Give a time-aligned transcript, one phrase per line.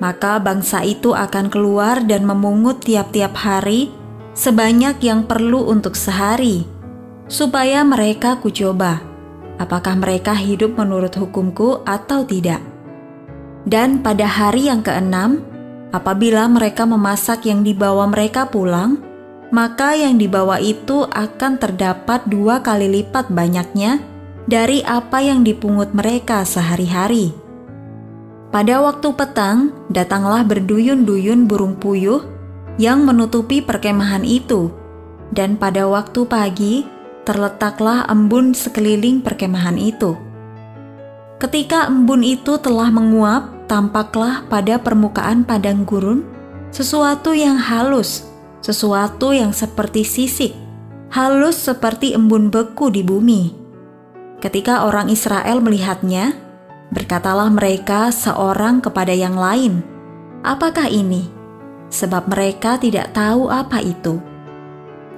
[0.00, 3.92] Maka bangsa itu akan keluar dan memungut tiap-tiap hari
[4.32, 6.64] sebanyak yang perlu untuk sehari,
[7.28, 9.17] supaya mereka kucoba
[9.58, 12.62] apakah mereka hidup menurut hukumku atau tidak.
[13.68, 15.44] Dan pada hari yang keenam,
[15.92, 19.02] apabila mereka memasak yang dibawa mereka pulang,
[19.52, 24.00] maka yang dibawa itu akan terdapat dua kali lipat banyaknya
[24.48, 27.36] dari apa yang dipungut mereka sehari-hari.
[28.48, 32.24] Pada waktu petang, datanglah berduyun-duyun burung puyuh
[32.80, 34.72] yang menutupi perkemahan itu,
[35.36, 36.74] dan pada waktu pagi,
[37.28, 40.16] terletaklah embun sekeliling perkemahan itu.
[41.36, 46.24] Ketika embun itu telah menguap, tampaklah pada permukaan padang gurun
[46.72, 48.24] sesuatu yang halus,
[48.64, 50.56] sesuatu yang seperti sisik,
[51.12, 53.52] halus seperti embun beku di bumi.
[54.40, 56.32] Ketika orang Israel melihatnya,
[56.88, 59.84] berkatalah mereka seorang kepada yang lain,
[60.40, 61.28] "Apakah ini?"
[61.92, 64.16] Sebab mereka tidak tahu apa itu.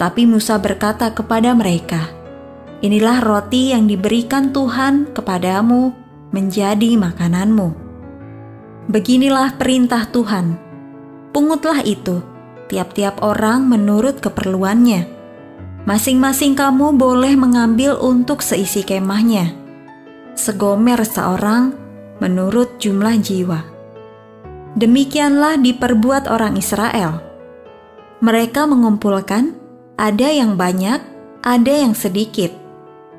[0.00, 2.08] Tapi Musa berkata kepada mereka,
[2.80, 5.92] "Inilah roti yang diberikan Tuhan kepadamu
[6.32, 7.68] menjadi makananmu.
[8.88, 10.56] Beginilah perintah Tuhan:
[11.36, 12.24] pungutlah itu,
[12.72, 15.20] tiap-tiap orang menurut keperluannya.
[15.84, 19.52] Masing-masing kamu boleh mengambil untuk seisi kemahnya,
[20.32, 21.76] segomer seorang
[22.24, 23.68] menurut jumlah jiwa."
[24.80, 27.20] Demikianlah diperbuat orang Israel.
[28.24, 29.59] Mereka mengumpulkan
[30.00, 30.96] ada yang banyak,
[31.44, 32.48] ada yang sedikit.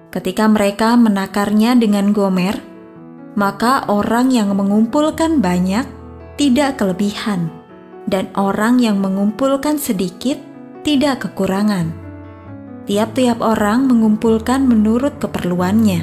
[0.10, 2.58] Ketika mereka menakarnya dengan gomer,
[3.38, 5.86] maka orang yang mengumpulkan banyak
[6.42, 7.54] tidak kelebihan,
[8.10, 10.42] dan orang yang mengumpulkan sedikit
[10.82, 11.94] tidak kekurangan.
[12.90, 16.02] Tiap-tiap orang mengumpulkan menurut keperluannya.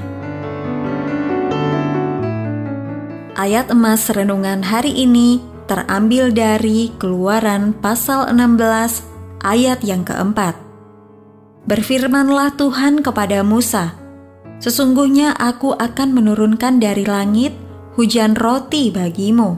[3.34, 10.68] Ayat emas renungan hari ini terambil dari Keluaran pasal 16 ayat yang keempat.
[11.69, 13.93] Berfirmanlah Tuhan kepada Musa,
[14.59, 17.53] Sesungguhnya aku akan menurunkan dari langit
[17.95, 19.55] hujan roti bagimu.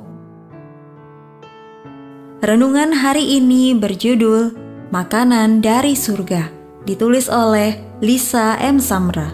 [2.43, 4.53] Renungan hari ini berjudul
[4.91, 6.51] Makanan dari Surga,
[6.83, 8.83] ditulis oleh Lisa M.
[8.83, 9.31] Samra.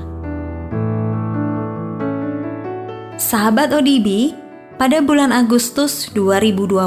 [3.17, 4.37] Sahabat ODB,
[4.77, 6.85] pada bulan Agustus 2020,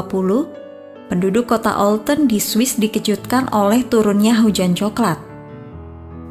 [1.10, 5.29] penduduk kota Olten di Swiss dikejutkan oleh turunnya hujan coklat.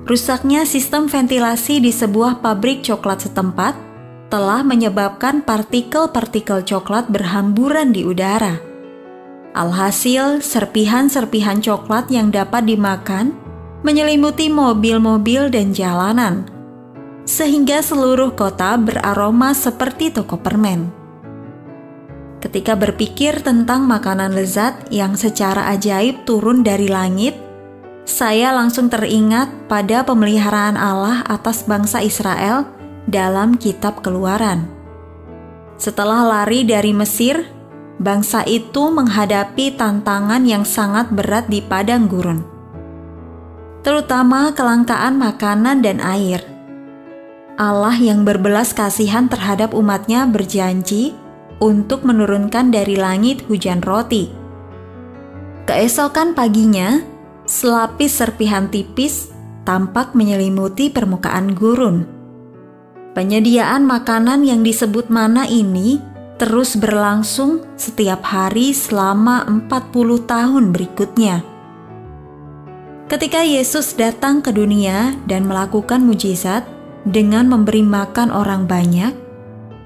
[0.08, 3.76] Rusaknya sistem ventilasi di sebuah pabrik coklat setempat
[4.30, 8.62] telah menyebabkan partikel-partikel coklat berhamburan di udara.
[9.58, 13.34] Alhasil, serpihan-serpihan coklat yang dapat dimakan
[13.82, 16.46] menyelimuti mobil-mobil dan jalanan,
[17.26, 20.94] sehingga seluruh kota beraroma seperti toko permen.
[22.40, 27.36] Ketika berpikir tentang makanan lezat yang secara ajaib turun dari langit,
[28.08, 32.68] saya langsung teringat pada pemeliharaan Allah atas bangsa Israel
[33.10, 34.70] dalam Kitab Keluaran.
[35.80, 37.48] Setelah lari dari Mesir,
[38.00, 42.44] bangsa itu menghadapi tantangan yang sangat berat di padang gurun,
[43.84, 46.44] terutama kelangkaan makanan dan air.
[47.60, 51.12] Allah yang berbelas kasihan terhadap umatnya berjanji
[51.60, 54.32] untuk menurunkan dari langit hujan roti.
[55.68, 57.04] Keesokan paginya,
[57.50, 59.34] selapis serpihan tipis
[59.66, 62.06] tampak menyelimuti permukaan gurun.
[63.18, 65.98] Penyediaan makanan yang disebut mana ini
[66.38, 71.42] terus berlangsung setiap hari selama 40 tahun berikutnya.
[73.10, 76.64] Ketika Yesus datang ke dunia dan melakukan mujizat
[77.02, 79.12] dengan memberi makan orang banyak,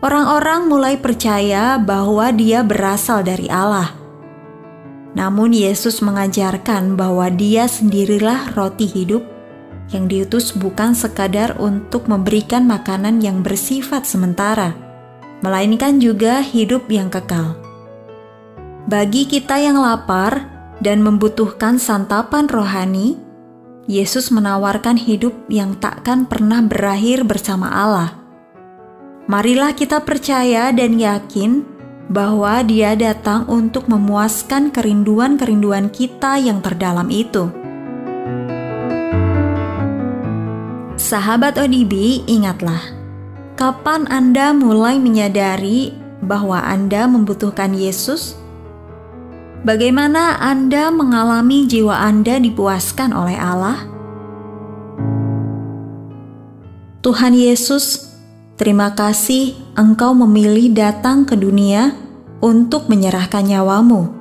[0.04, 4.03] orang-orang mulai percaya bahwa Dia berasal dari Allah.
[5.14, 9.22] Namun Yesus mengajarkan bahwa dia sendirilah roti hidup
[9.94, 14.74] yang diutus bukan sekadar untuk memberikan makanan yang bersifat sementara,
[15.46, 17.54] melainkan juga hidup yang kekal.
[18.90, 20.50] Bagi kita yang lapar
[20.82, 23.16] dan membutuhkan santapan rohani,
[23.86, 28.16] Yesus menawarkan hidup yang takkan pernah berakhir bersama Allah.
[29.28, 31.73] Marilah kita percaya dan yakin
[32.12, 37.52] bahwa Dia datang untuk memuaskan kerinduan-kerinduan kita yang terdalam itu.
[41.00, 42.80] Sahabat ODB, ingatlah,
[43.60, 45.92] kapan Anda mulai menyadari
[46.24, 48.40] bahwa Anda membutuhkan Yesus?
[49.64, 53.84] Bagaimana Anda mengalami jiwa Anda dipuaskan oleh Allah?
[57.04, 58.13] Tuhan Yesus,
[58.56, 61.98] terima kasih Engkau memilih datang ke dunia
[62.44, 64.12] untuk menyerahkan nyawamu,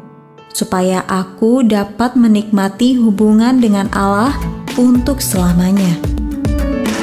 [0.55, 4.33] supaya aku dapat menikmati hubungan dengan Allah
[4.79, 5.99] untuk selamanya.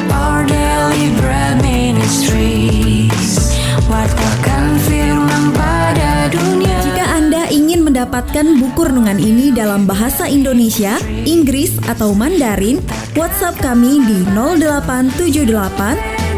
[0.09, 3.53] Our Daily Bread Ministries
[3.85, 11.77] Wartakan firman pada dunia Jika Anda ingin mendapatkan buku renungan ini dalam bahasa Indonesia, Inggris,
[11.85, 12.81] atau Mandarin,
[13.17, 16.18] WhatsApp kami di 0878